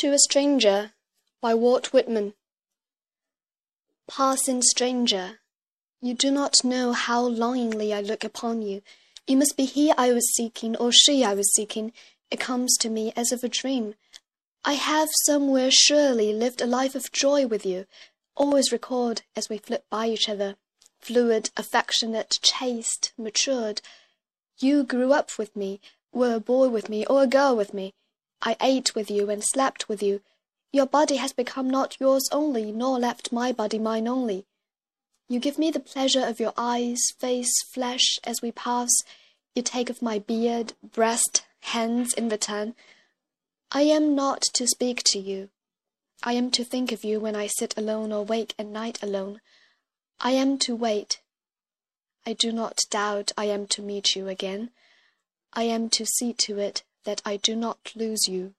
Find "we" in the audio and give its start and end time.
19.50-19.58, 38.42-38.50